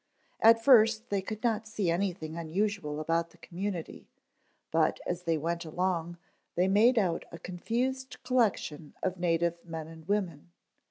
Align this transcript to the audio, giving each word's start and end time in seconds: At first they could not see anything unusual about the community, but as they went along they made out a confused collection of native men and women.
At 0.41 0.59
first 0.65 1.11
they 1.11 1.21
could 1.21 1.43
not 1.43 1.67
see 1.67 1.91
anything 1.91 2.35
unusual 2.35 2.99
about 2.99 3.29
the 3.29 3.37
community, 3.37 4.07
but 4.71 4.99
as 5.05 5.25
they 5.25 5.37
went 5.37 5.63
along 5.63 6.17
they 6.55 6.67
made 6.67 6.97
out 6.97 7.23
a 7.31 7.37
confused 7.37 8.17
collection 8.23 8.95
of 9.03 9.17
native 9.19 9.63
men 9.63 9.87
and 9.87 10.07
women. 10.07 10.49